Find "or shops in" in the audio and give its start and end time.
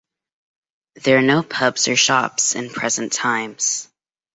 1.87-2.71